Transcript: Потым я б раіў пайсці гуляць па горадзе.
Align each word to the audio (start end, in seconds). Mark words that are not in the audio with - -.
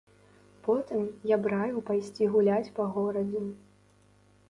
Потым 0.67 1.03
я 1.33 1.37
б 1.43 1.53
раіў 1.55 1.79
пайсці 1.91 2.31
гуляць 2.35 2.73
па 2.81 2.91
горадзе. 2.97 3.47